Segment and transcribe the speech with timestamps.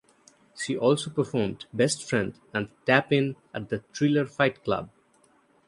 [0.57, 4.89] She also performed "Best Friend" and "Tap In" at the Triller Fight Club.